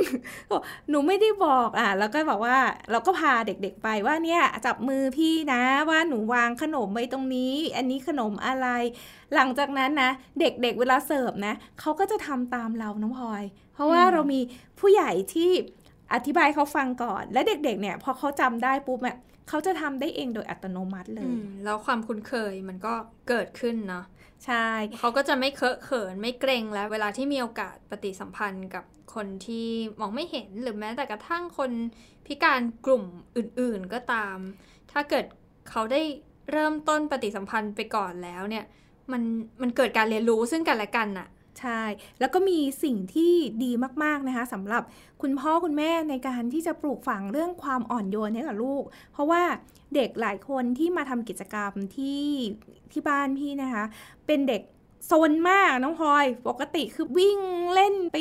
[0.51, 2.57] บอกหนูไม่ได้บอกอะแล้วก็บอกว่า
[2.91, 8.67] เราก็พาเด็กๆไปว่าเนี่ยจับมือพี่นะว่าหนูวางขนมไว้ตรงนี้ อันนี้ขนมอะไร
[9.35, 14.39] หลังจากนั้นนะเด็กๆเวลาเสิร์ฟนะเขาก็จะทำตามเราน้องพลอย เพราะว่าเรามี
[14.79, 15.51] ผู้ใหญ่ที่
[16.13, 19.17] อธิบายเขาฟังก่อน และเด็กๆ เนี่ย พอเขาจำได้ปุ๊บอะ
[19.49, 22.93] เขาจะทำได้เองโดยอัตโนมัติเลอืยมแล้วความคุ้นเคยมันก็
[23.29, 24.05] เกิดขึ้นเนาะ
[24.45, 29.67] ใช่เขาก็จะไม่เคอะเขินไม่เกรงแล้ว เวลาที่มีโอกาสปฏิสัมพันธ์กับคนที่
[29.99, 31.71] มองไม่เห็นหรือแม้แต่กระทั่งคน
[32.25, 33.03] พิการกลุ่ม
[33.37, 34.37] อื่นๆก็ตาม
[34.91, 35.25] ถ้าเกิด
[35.69, 36.01] เขาได้
[36.51, 38.65] เริ่มต้นปฏิสัมพันธ์ไปก่อนแล้วเนี่ย
[39.11, 39.21] มัน
[39.61, 41.27] มันเกิดการเรียนรู้ซึ่งกันและกันน่ะ
[41.59, 41.81] ใช่
[42.19, 43.71] แล้วก็มีสิ่งที่ดี
[44.03, 44.83] มากๆนะคะสำหรับ
[45.21, 49.43] คุณพ่อคุณแม่ในการที่จะปลูกฝังเรื่องความอ่อนโยนให้กับลูก เพราะว่า
[49.95, 52.25] เด็กหลายคนที่มาทำกิจกรรมที่
[52.91, 53.83] ที่บ้านพี่นะคะ
[54.27, 54.61] เป็นเด็ก
[55.07, 57.39] โซนมากน้องพลอย ปกติคือวิ่ง
[57.73, 58.15] เล่นไป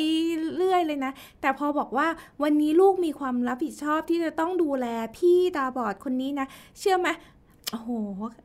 [0.57, 2.07] เรื่อยเลยนะ แต่พอบอกว่า
[2.43, 4.85] วันนี้ลูกมีความรับผิดชอบที่จะต้องดูแล
[5.17, 6.47] พี่ตาบอดคนนี้นะ
[6.79, 7.07] เชื่อไหม
[7.75, 7.91] โอ้โห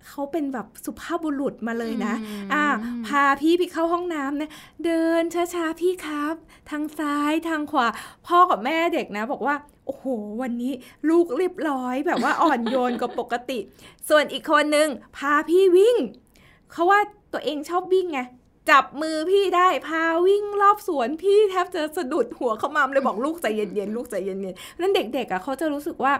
[0.08, 2.64] เขาเป็นแบบสุภาพบุรุษมาเลยนะอืมอ่า
[3.06, 4.50] พาพี่ไปเข้าห้องน้ำนะ
[4.84, 6.34] เดินช้าๆพี่ครับ
[6.70, 7.86] ทางซ้ายทางขวา
[8.26, 9.54] พ่อกับแม่เด็กนะ บอกว่า
[9.86, 10.04] โอ้โห
[10.42, 10.72] วันนี้
[11.08, 13.58] ลูกเรียบร้อยแบบว่าอ่อนโยนกว่าปกติ
[14.08, 15.96] ส่วนอีกคนนึงพาพี่วิ่ง
[16.72, 17.00] เขาว่า
[17.32, 18.20] ตัวเองชอบวิ่งไง
[18.70, 26.12] จับมือพี่ได้พาวิ่งรอบสวนพี่แทบจะสะดุดหัวเขามามเลยบอกลูกใจเย็นๆลูกใจเย็นๆนั้นเด็กๆอะเขาจะรู้สึกว่า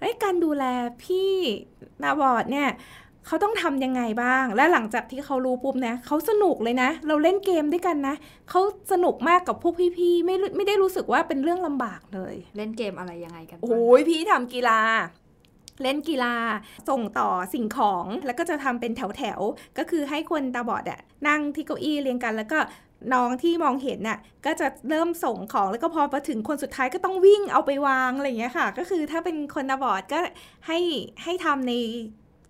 [0.00, 0.64] ไอ้ยการดูแล
[1.04, 1.32] พี่
[2.02, 2.68] ตาบอดเนี่ย
[3.26, 8.14] เขาต้องทำยังไงบ้าง และหลังจากที่เขารู้ปุ๊บนะเขาสนุกเลยนะ เราเล่นเกมด้วยกันนะ
[8.50, 8.60] เขา
[8.92, 14.80] สนุกมากกับพวกพี่ๆไม่รู้ไม่ได้รู้สึกว่าเป็นเรื่องลำบากเลย เล่นเกมอะไรยังไงกันบ้างโอ้ยพี่ทำกีฬา
[15.82, 16.34] เล่นกีฬา
[16.88, 22.58] ส่งต่อสิ่งของ แล้วก็จะทำเป็นแถวๆ ก็คือให้คนตาบอดอะนั่งที่เก้าอี้เรียงกันแล้วก็
[23.14, 30.20] น้องที่มองเห็นน่ะก็จะเริ่มส่งของแล้วก็พอมาถึงคนสุดท้ายก็ต้องวิ่งเอาไปวางอะไรอย่างเงี้ยค่ะ ก็คือถ้าเป็นคนตาบอดก็
[30.66, 30.78] ให้
[31.24, 31.72] ให้ทำใน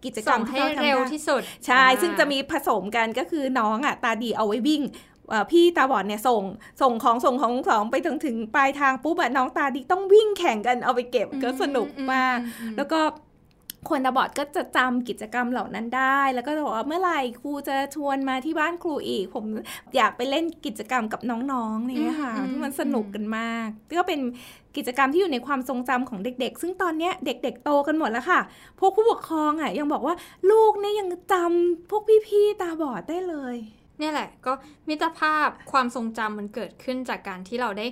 [0.05, 5.08] กิจกรส่รมงให้ที่ขาทำเร็วได้ที่สุด ใช่อ่าซึ่งจะมีผสมกันก็คือน้องอะตาดีเอาไว้วิ่งเอ่อ
[5.51, 6.43] พี่ตาบอดเนี่ยส่ง
[6.83, 13.01] ส่งของส่งของสองไปถึงถึงปลายทางปุ๊บอะน้องตาดีต้องวิ่งแข่งกันเอาไปเก็บก็สนุกมากอืมแล้วก็
[13.89, 19.45] คนตาบอดก็จะจำกิจกรรมเหล่านั้นได้ แล้วก็จะบอกว่าเมื่อไหร่ครูจะชวนมาที่บ้านครูอีก ผม
[19.97, 24.21] อยากไปเล่นกิจกรรมกับน้องๆอย่างเนี่ยค่ะที่มันสนุกกันมาก ก็เป็น
[24.77, 28.41] กิจกรรมที่อยู่ในความทรงจำของเด็ก ๆ ซึ่งตอนเนี้ยเด็ก ๆ โตกันหมดแล้วค่ะ
[28.81, 30.15] พวกผู้ปกครองอะยังบอกว่า
[30.51, 33.57] ลูกเนี่ยยังจำพวกพี่ๆตาบอดได้เลย
[33.99, 34.53] เนี่ยแหละ ก็
[34.89, 37.87] มิตรภาพความทรงจำมันเกิดขึ้นจากการที่เราได้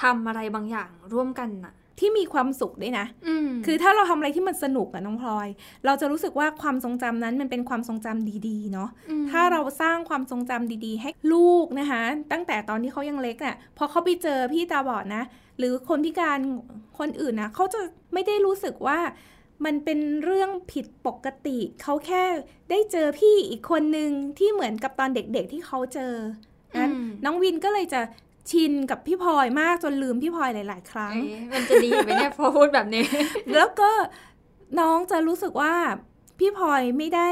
[0.00, 5.48] ทำอะไรบางอย่างร่วมกันน่ะ ที่มีความสุขด้วยนะอืมคือถ้าเราทำอะไรที่มันสนุกอะน้องพลอย
[5.86, 8.88] เราจะรู้สึกว่าความทรงจำนั้นมันเป็นความทรงจำดีๆ เนาะ
[9.22, 15.22] มถ้าเราสร้างความทรงจำดีๆ ให้ลูกนะคะ ตั้งแต่ตอนที่เขายังเล็กน่ะ พอเขาไปเจอพี่ตาบอดนะ
[15.58, 16.38] หรือคนพิการ
[16.98, 17.80] คนอื่นนะเขาจะ
[18.12, 18.98] ไม่ได้รู้สึกว่า
[19.64, 22.24] มันเป็นเรื่องผิดปกติ เขาแค่
[22.70, 26.12] ได้เจอพี่อีกคนนึงที่เหมือนกับตอนเด็กๆที่เขาเจอ
[26.80, 28.00] นั้นอืมน้องวินก็เลยจะ
[28.50, 33.04] ชินกับพี่พลอยมากจนลืมพี่พลอยหลาย ๆ ครั้งเอ๊ะมันจะดีไหมเนี่ยพอพูดแบบนี้
[33.54, 33.90] แล้วก็
[34.80, 35.74] น้องจะรู้สึกว่า
[36.38, 37.28] พี่พลอยไม่ได้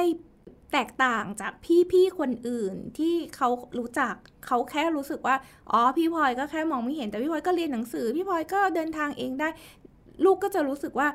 [0.72, 1.52] แตกต่างจาก
[1.92, 4.14] พี่ๆคนอื่นที่เขารู้จัก
[4.46, 5.36] เขาแค่รู้สึกว่า
[5.70, 9.48] อ๋อพี่พลอยก็แค่มองไม่เห็นแต่พี่พลอยก็เรียนหนังสือ พี่พลอยก็เดินทางเองได้
[10.24, 11.08] ลูกก็จะรู้สึกว่า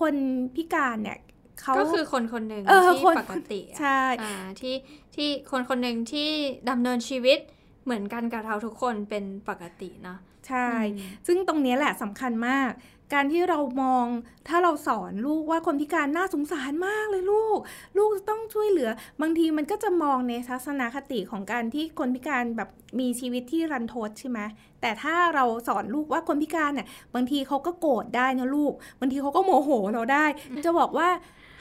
[0.00, 0.14] คน
[0.56, 1.18] พิการเนี่ย
[1.60, 4.74] เขาก็คือคนคนหนึ่งเออที่คนปกติอะใช่อ่าที่
[5.14, 6.30] ที่คนคนหนึ่งที่
[6.70, 7.38] ดำเนินชีวิต
[7.84, 10.16] เหมือนกันกับเราทุกคนเป็นปกตินะ
[10.48, 12.70] ใช่อืมซึ่งตรงเนี้ยแหละสำคัญมาก
[13.12, 14.06] การที่เรามอง
[14.48, 17.58] ถ้าเราสอนลูกว่าคนพิการน่าสงสารมากเลยลูก
[17.98, 18.90] ลูกต้องช่วยเหลือ
[19.22, 22.68] บางทีมันก็จะมองในทัศนคติของการที่คนพิการแบบ
[23.00, 24.38] มีชีวิตที่รันทดใช่ไหม
[24.80, 30.24] แต่ถ้าเราสอนลูกว่าคนพิการเนี่ยบางทีเขาก็โกรธได้นะลูกบางทีเขาก็โมโหเราได้
[30.64, 31.08] จะบอกว่า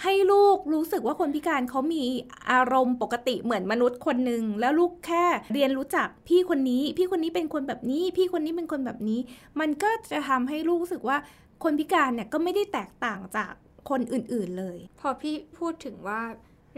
[0.03, 2.03] ให้ลูกรู้สึกว่าคนพิการเขามี
[2.51, 9.19] อารมณ์ปกติเหมือนมนุษย์คนหนึ่งแล้วลูกแค่เรียนรู้จักพี่คนนี้ พี่คนนี้เป็นคนแบบนี้ พี่คนนี้เป็นคนแบบนี้
[9.59, 11.17] มันก็จะทำให้ลูกรู้สึกว่า
[11.63, 13.53] คนพิการเนี่ยก็ไม่ได้แตกต่างจาก
[13.89, 16.21] คนอื่นๆเลย พอพี่พูดถึงว่า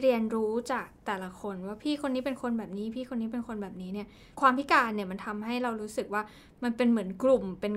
[0.01, 4.08] เรียนรู้จากแต่ละคนว่าพี่คนนี้เป็นคนแบบนี้ พี่คนนี้เป็นคนแบบนี้เนี่ย
[4.41, 6.21] ความพิการเนี่ยมันทำให้เรารู้สึกว่า
[6.63, 7.73] มันเป็นเหมือนกลุ่มเป็น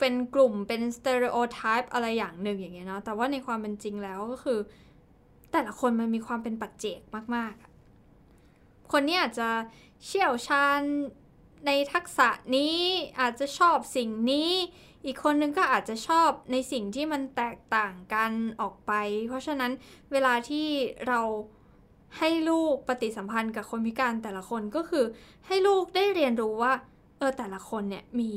[0.00, 4.58] เป็นกลุ่มเป็นสเตอริโอไทป์อะไรอย่างหนึ่งอย่างเงี้ยเนาะแต่ว่าในความเป็นจริงแล้วก็คือ
[5.52, 7.00] แต่ละคนมันมีความเป็นปัจเจก
[7.34, 9.48] มากๆ คนนี้อาจจะ
[10.04, 10.80] เชี่ยวชาญ
[11.66, 12.76] ในทักษะนี้
[13.20, 14.50] อาจจะชอบสิ่งนี้
[15.04, 18.92] อีกคนนึงก็อาจจะชอบในสิ่งที่มันแตกต่างกันออกไป
[19.28, 19.72] เพราะฉะนั้น
[20.12, 20.66] เวลาที่
[21.08, 21.20] เรา
[22.18, 25.04] ให้ลูกปฏิสัมพันธ์กับคนพิการแต่ละคนก็คือ
[25.46, 26.72] ให้ลูกได้เรียนรู้ว่า
[27.18, 28.32] เออแต่ละคนเนี่ยมี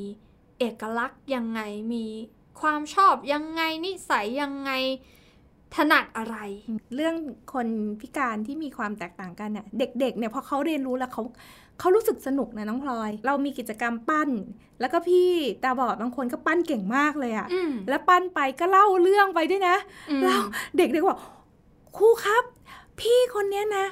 [0.60, 1.62] เอกลักษณ์ยังไง
[1.94, 2.06] มี
[2.62, 4.72] ความชอบยังไงนิสัยยังไง
[5.76, 6.38] ถนัดอะไร
[6.96, 7.16] เรื่อง
[7.54, 7.68] คน
[8.02, 11.24] พิการที่มีความแตกต่างกันเนี่ยเด็กๆเนี่ยพอเขาเรียนรู้แล้วเขา
[11.80, 14.30] เขารู้สึกสนุกนะน้องพลอย เรามีกิจกรรมปั้น
[14.80, 15.30] แล้วก็พี่
[15.64, 19.78] ตาบอดบางคนก็ปั้นเก่งมากเลยอะอืมแล้วปั้นไปก็เล่าเรื่องไปด้วยนะ
[20.10, 20.42] อืมแล้ว
[20.78, 21.20] เด็กๆบอก
[21.98, 22.44] ครูครับ
[23.00, 23.86] พี่คนเนี้ยนะ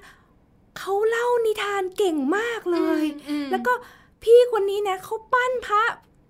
[0.78, 3.74] เขาเล่านิทานเก่งมากเลยอืมแล้วก็
[4.24, 5.84] พี่คนนี้นะเขาปั้นพระ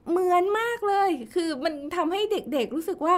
[0.10, 3.16] เหมือนมากเลย คือมันทำให้เด็กๆรู้สึกว่า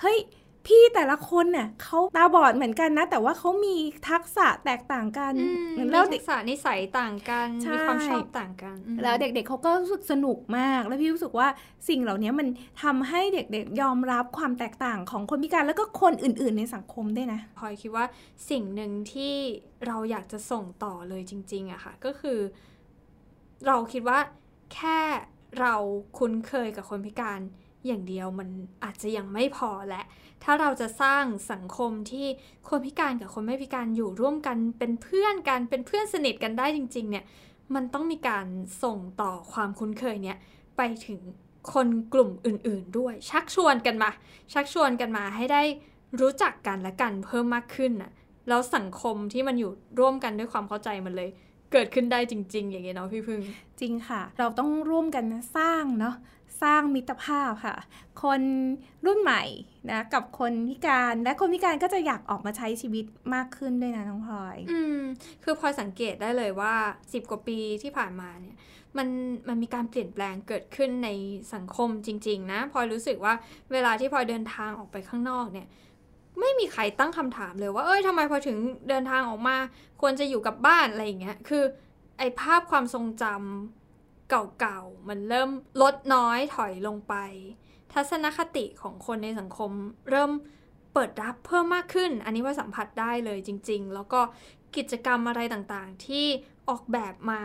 [0.00, 0.18] เฮ้ย
[0.66, 3.76] พี่แต่ละคนน่ะเขาตาบอดเหมือนกันนะ แต่ว่าเขามี
[4.10, 11.48] ทักษะแตกต่างกันอืมแล้วมีเด็ทักกษะนิสัยต่างกันใช่มีความชอบต่างกันอืมแล้วเด็กๆเขาก็รู้สึกสนุกมาก แล้วพี่รู้สึกว่า
[11.88, 12.48] สิ่งเหล่านี้มัน
[12.82, 18.04] ทำให้เด็กๆ ยอมรับความแตกต่างของคนพิการแล้วก็คนอื่น ๆ ในสังคมด้วยนะพลอยคิดว่า
[18.50, 19.34] สิ่งหนึ่งที่
[19.86, 22.38] เราอยากจะส่งต่อเลยจริง ๆอะค่ะ ก็คือ
[23.66, 24.18] เราคิดว่า
[24.74, 25.00] แค่
[25.60, 25.74] เรา
[26.18, 27.40] คุ้นเคยกับคนพิการ
[27.86, 28.48] อย่างเดียวมัน
[28.84, 30.02] อาจจะยังไม่พอและ
[30.44, 32.26] ถ้าเราจะสร้างสังคมที่
[32.68, 37.24] คนพิการกับคนไม่พิการอยู่ร่วมกันเป็นเพื่อนกันเป็นเพื่อนสนิทกันได้จริง ๆ เนี่ย
[37.74, 38.46] มันต้องมีการ
[38.82, 40.38] ส่งต่อความคุ้นเคยเนี่ย
[40.76, 41.20] ไปถึง
[41.72, 44.10] คนกลุ่มอื่น ๆ ด้วย ชักชวนกันมา
[44.52, 45.62] ชักชวนกันมาให้ได้
[46.20, 48.10] รู้จักกันและกันเพิ่มมากขึ้นน่ะ
[48.48, 51.30] แล้วสังคมที่มันอยู่ร่วมกันด้วยความเข้าใจมันเลย
[51.74, 53.40] เกิดขึ้นได้จริง ๆ อย่างเงี้ยเนาะพี่พึ่ง
[53.80, 55.24] จริงค่ะ เราต้องร่วมกัน
[55.56, 56.16] สร้างเนาะ
[56.62, 57.76] สร้างมิตรภาพค่ะ
[58.22, 58.42] คน
[59.06, 59.42] รุ่นใหม่
[59.90, 65.00] นะกับคนพิการและคนพิการก็จะอยากออกมาใช้ชีวิตมากขึ้นด้วยนะน้องพลอย อืม
[65.44, 68.56] คือพลอยสังเกตได้เลยว่า 10 กว่าปีที่ผ่านมาเนี่ย
[68.96, 69.08] มัน
[69.48, 71.10] มันมีการเปลี่ยนแปลงเกิดขึ้นใน
[71.54, 73.34] สังคมจริง ๆ นะพลอยรู้สึกว่า
[73.72, 75.66] เวลาที่พลอยเดินทางออกไปข้างนอกเนี่ย
[76.40, 79.56] ไม่มีใครตั้งคำถามเลยว่า เอ้ยทำไมพอถึงเดินทางออกมา
[80.00, 81.64] ควรจะอยู่กับบ้านอะไรอย่างเงี้ย คือ
[82.18, 85.50] ไอภาพความทรงจำเก่าๆ มันเริ่ม
[85.82, 87.14] ลดน้อยถอยลงไป
[87.92, 89.70] ทัศนคติของคนในสังคม
[90.10, 90.32] เริ่ม
[90.92, 94.20] เปิดรับเพิ่มมากขึ้น อันนี้ว่าสัมผัสได้เลยจริง ๆ แล้วก็
[94.76, 96.26] กิจกรรมอะไรต่างๆ ที่
[96.68, 97.42] ออกแบบมา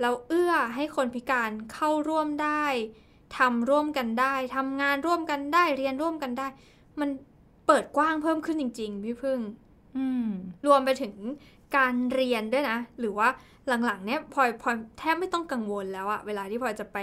[0.00, 2.64] แล้วเอื้อให้คนพิการเข้าร่วมได้
[3.38, 6.48] ทำร่วมกันได้ทำงานร่วมกันได้ เรียนร่วมกันได้
[7.00, 7.10] มัน
[7.66, 9.38] เปิดกว้างเพิ่มขึ้นจริง ๆ พี่พึ่ง
[9.96, 10.28] อืม
[10.66, 11.14] รวมไปถึง
[11.76, 13.28] การเรียนด้วยนะ หรือว่า
[13.84, 16.98] หลังๆ เนี่ยพลอยพลอยแทบไม่ต้องกังวลแล้วอะเวลาที่พลอยจะไป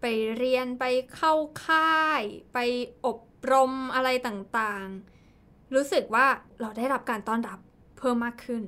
[0.00, 2.22] ไปเรียนไปเข้าค่าย
[2.54, 2.58] ไป
[3.06, 3.18] อบ
[3.52, 6.26] รมอะไรต่างๆ รู้สึกว่า
[6.60, 7.58] เราได้รับการต้อนรับ
[7.98, 8.62] เพิ่มมากขึ้น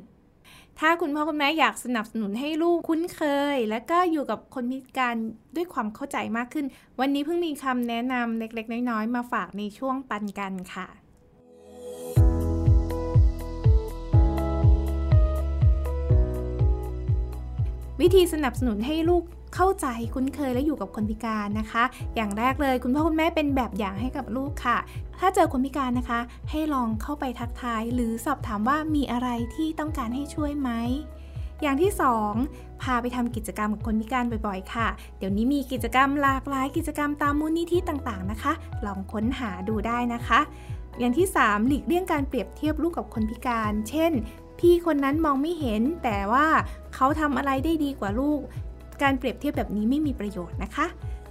[0.80, 3.22] ถ้าคุณพ่อคุณแม่อยากสนับสนุนให้ลูกคุ้นเค
[3.54, 5.16] ย และก็อยู่กับคนพิการ
[5.56, 6.66] ด้วยความเข้าใจมากขึ้น
[7.00, 11.03] วันนี้เพิ่งมีคำแนะนำเล็กๆ น้อยๆ มาฝากในช่วงปันกันค่ะ
[18.00, 19.22] วิธีสนับสนุนให้ลูก
[19.54, 24.78] เข้าใจคุ้นเคยและอยู่กับคนพิการนะคะ อย่างแรกเลยคุณพ่อคุณแม่เป็นแบบอย่างให้กับลูกค่ะ
[25.18, 30.70] ถ้าเจอคนพิการนะคะ ให้ลองเข้าไปทักทาย หรือสอบถามว่ามีอะไรที่ต้องการให้ช่วยไหม
[31.62, 31.92] อย่างที่
[32.36, 38.52] 2 พาไปทำกิจกรรมกับคนพิการบ่อยๆ ค่ะ เดี๋ยวนี้มีกิจกรรมหลากหลายกิจกรรมตามมูลนิธิต่างๆนะคะ
[38.86, 40.40] ลองค้นหาดูได้นะคะ
[40.98, 44.12] อย่างที่ 3 หลีกเลี่ยงการเปรียบเทียบลูกกับคนพิการ เช่น
[44.58, 46.46] พี่คนนั้นมองไม่เห็น แต่ว่า
[46.94, 48.40] เขาทำอะไรได้ดีกว่าลูก
[49.02, 50.86] การเปรียบเทียบแบบนี้ไม่มีประโยชน์นะคะ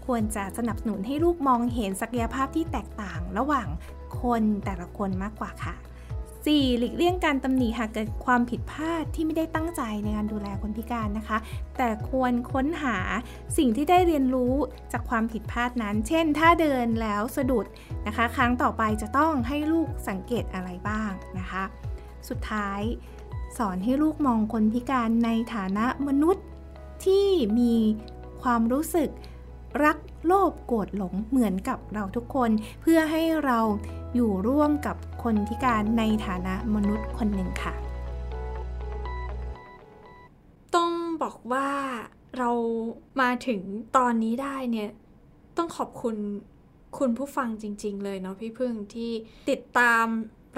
[0.06, 3.68] ควรจะสนับสนุนให้ลูกมองเห็นศักยภาพที่แตกต่างระหว่าง
[4.22, 5.76] คนแต่ละคนมากกว่าค่ะ
[6.46, 6.80] 4.
[6.80, 11.38] หลีกเลี่ยงการตำหนิหากเกิดความผิดพลาดที่ไม่ได้ตั้งใจในการดูแลคนพิการนะคะ
[11.78, 12.98] แต่ควรค้นหา
[13.58, 14.54] สิ่งที่ได้เรียนรู้
[14.92, 17.66] จากความผิดพลาดนั้น เช่น ถ้าเดินแล้วสะดุด
[18.08, 21.64] นะคะ ครั้งต่อไปจะต้องให้ลูกสังเกตอะไรบ้างนะคะ
[22.30, 22.82] สุดท้าย
[23.58, 26.46] สอนให้ลูกมองคนพิการในฐานะมนุษย์
[27.06, 27.28] ที่
[27.60, 27.74] มี
[28.42, 29.10] ความรู้สึก
[29.84, 32.50] รักโลภโกรธหลงเหมือนกับเราทุกคน
[32.82, 33.60] เพื่อให้เรา
[34.16, 37.74] อยู่ร่วมกับคนพิการในฐานะมนุษย์คนหนึ่งค่ะ
[40.76, 40.92] ต้อง
[41.24, 41.70] บอกว่า
[42.38, 42.52] เรา
[43.22, 43.62] มาถึง
[43.98, 44.90] ตอนนี้ได้เนี่ย
[45.58, 46.16] ต้องขอบคุณ
[46.98, 49.12] คุณผู้ฟังจริง ๆ เลยเนาะพี่พึ่งที่
[49.50, 50.06] ติดตาม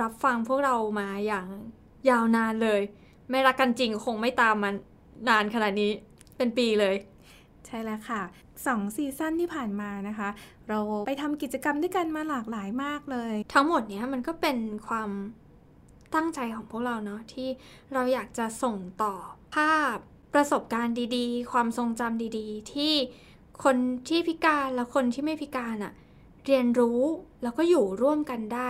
[0.01, 1.47] รับฟังพวกเรามาอย่าง
[2.09, 2.81] ยาวนานเลย
[3.29, 4.75] ไม่รักกันจริงคงไม่ตามมัน
[5.29, 5.91] นานขนาดนี้
[6.37, 6.95] เป็นปีเลย
[7.65, 8.21] ใช่แล้วค่ะ
[8.65, 10.29] สองซีซั่นที่ผ่านมานะคะ
[10.69, 15.09] เราไปทำกิจกรรมด้วยกันมาหลากหลายมากเลย ทั้งหมดเนี้ยมันก็เป็นความ
[16.15, 17.47] ตั้งใจของพวกเราเนาะที่
[17.93, 19.13] เราอยากจะส่งต่อ
[19.55, 19.97] ภาพ
[20.33, 22.93] ประสบการณ์ดีๆ ความทรงจำดีๆ ที่
[23.63, 23.75] คน
[24.09, 25.93] ที่พิการและคนที่ไม่พิการอะ
[26.45, 27.01] เรียนรู้
[27.43, 28.69] แล้วก็อยู่ร่วมกันได้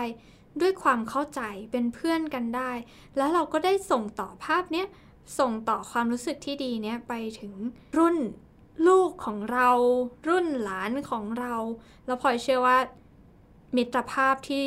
[0.61, 1.41] ด้วยความเข้าใจ
[1.71, 2.71] เป็นเพื่อนกันได้
[3.17, 4.87] แล้วเราก็ได้ส่งต่อภาพเนี้ย
[5.39, 7.53] ส่งต่อความรู้สึกที่ดีเนี้ยไปถึง
[7.97, 8.17] รุ่น
[8.87, 9.69] ลูกของเรา
[10.27, 11.55] รุ่นหลานของเรา
[12.05, 12.77] แล้วพลอยเชื่อว่า
[13.75, 14.65] มิตรภาพที่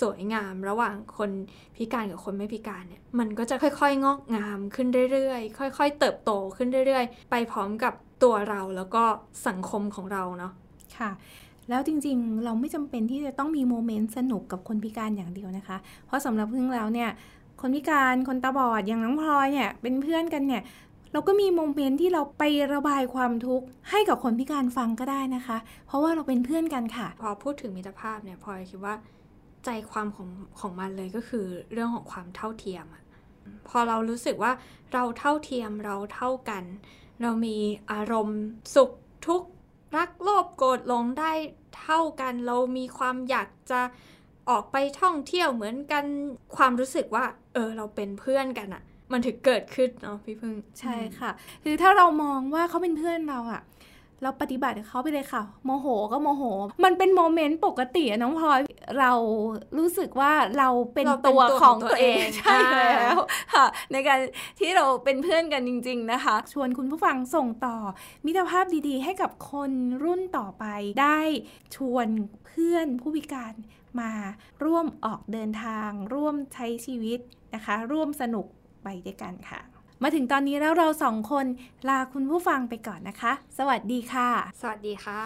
[0.00, 1.30] สวยงามระหว่างคน
[1.76, 9.04] พิการกับคนไม่พิการเนี่ยมันก็จะค่อยๆ งอกงามขึ้นเรื่อยๆ ค่อย ๆ เติบโตขึ้นเรื่อยๆ ไปพร้อมกับตัวเราแล้วก็
[9.46, 10.52] สังคมของเราเนาะ
[10.98, 11.10] ค่ะ
[11.68, 15.76] แล้วจริงๆ เราไม่จำเป็นที่จะต้องมีโมเมนต์สนุกกับคนพิการอย่างเดียวนะคะ
[16.06, 17.10] เพราะสำหรับพึ่งแล้วเนี่ย
[17.60, 20.62] คนพิการคนตาบอดอย่างน้องพลอยเนี่ยเป็นเพื่อนกันเนี่ย
[21.12, 22.42] เราก็มีโมเมนต์ที่เราไป
[22.74, 28.94] ระบายความทุกข์ให้กับคนพิการฟังก็ได้นะคะ เพราะว่าเราเป็นเพื่อนกันค่ะ พอพูดถึงมิตรภาพเนี่ยพลอยคิดว่า
[29.64, 30.28] ใจความของ
[30.60, 33.02] ของมันเลยก็คือเรื่องของความเท่าเทียมอะ
[33.68, 34.52] พอเรารู้สึกว่า
[34.92, 36.64] เราเท่าเทียมเราเท่ากัน
[37.22, 37.56] เรามี
[37.92, 38.40] อารมณ์
[38.74, 38.90] สุข
[39.26, 39.48] ทุกข์
[39.96, 41.32] รักโลภโกรธหลงได้
[41.80, 43.80] เท่ากัน เรามีความอยากจะ
[44.50, 46.04] ออกไปท่องเที่ยวเหมือนกัน
[46.56, 51.30] ความรู้สึกว่า เออ เราเป็นเพื่อนกันอะมันถึงเกิดขึ้นเนาะพี่พึ่ง ใช่ค่ะ
[51.64, 53.62] คือถ้าเรามองว่าเขาเป็นเพื่อนเราอะ
[54.22, 56.42] เราปฏิบัติกับเขาไปเลยค่ะ โมโหก็โมโห
[56.84, 58.60] มันเป็นโมเมนต์ปกติอะน้องพลอย
[59.00, 59.12] เรา
[59.78, 63.18] รู้สึกว่าเราเป็นเราเป็นตัวตัวขขอองงตัวตัวเอเองงใช่อ่าแล้ว
[63.54, 64.18] ค่ะในการ
[64.60, 67.76] ที่เราเป็นเพื่อนกันจริง ๆนะคะ ชวนคุณผู้ฟังส่งต่อ
[68.26, 69.72] มิตรภาพดีๆ ให้กับคน
[70.04, 70.64] รุ่นต่อไป
[71.00, 71.20] ได้
[71.76, 72.08] ชวน
[72.46, 73.54] เพื่อนผู้พิการ
[74.00, 74.12] มา
[74.64, 77.20] ร่วมออกเดินทาง ร่วมใช้ชีวิต
[77.54, 78.46] นะคะ ร่วมสนุก
[78.84, 81.46] ไปด้วยกันค่ะ มาถึงตอนนี้แล้วเราสองคน
[81.88, 84.28] ลาคุณผู้ฟังไปก่อนนะคะ สวัสดีค่ะ
[84.60, 85.22] สวัสดีค่ะ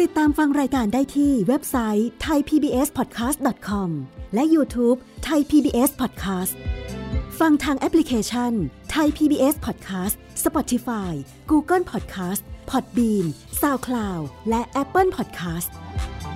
[0.00, 3.90] ติดตามฟังรายการได้ที่เว็บไซต์ thaipbspodcast.com
[4.34, 6.54] และ YouTube Thai PBS Podcast
[7.40, 8.52] ฟังทางแอปพลิเคชัน
[8.94, 11.12] Thai PBS Podcast Spotify
[11.50, 13.26] Google Podcast Podbean
[13.60, 16.35] SoundCloud และ Apple Podcast ก